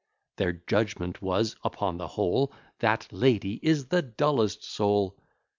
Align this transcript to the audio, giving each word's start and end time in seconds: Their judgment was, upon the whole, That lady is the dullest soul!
Their 0.37 0.53
judgment 0.53 1.21
was, 1.21 1.55
upon 1.63 1.97
the 1.97 2.07
whole, 2.07 2.51
That 2.79 3.07
lady 3.11 3.59
is 3.61 3.89
the 3.89 4.01
dullest 4.01 4.63
soul! 4.63 5.15